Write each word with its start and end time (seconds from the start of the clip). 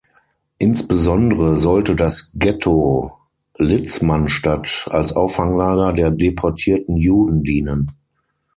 Insbesondere 0.57 1.57
sollte 1.57 1.95
das 1.95 2.31
Ghetto 2.33 3.19
Litzmannstadt 3.59 4.87
als 4.89 5.13
Auffanglager 5.15 5.93
der 5.93 6.09
deportierten 6.09 6.97
Juden 6.97 7.43
dienen. 7.43 7.91